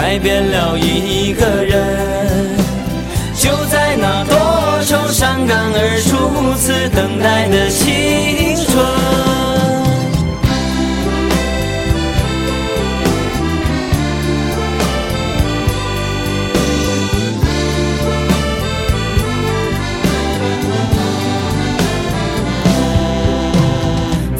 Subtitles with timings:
[0.00, 2.56] 改变了一个人。
[3.34, 8.37] 就在那多愁善感而初次等待的心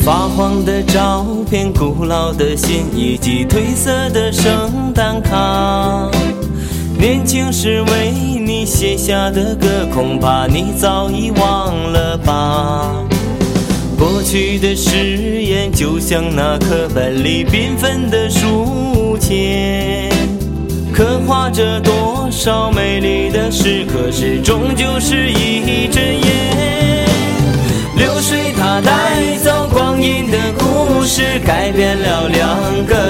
[0.09, 6.11] 发黄的照片、古老的信以及褪色的圣诞卡，
[6.99, 12.91] 年轻时为你写下的歌，恐怕你早已忘了吧。
[13.99, 20.11] 过去的誓言，就像那课本里缤纷的书签，
[20.91, 26.28] 刻画着多少美丽的诗，可是终究是一阵烟
[31.49, 33.08] 改变了两个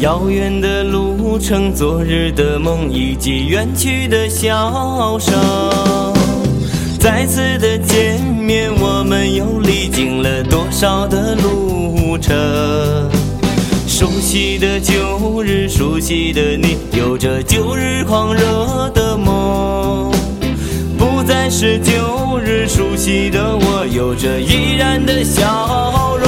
[0.00, 5.34] 遥远的路程，昨日的梦，以及远去的笑声。
[7.00, 12.32] 再次的见面，我们又历经了多少的路程？
[13.88, 20.12] 熟悉的旧日，熟悉的你，有着旧日狂热的梦。
[20.96, 26.27] 不再是旧日熟悉的我，有着依然的笑容。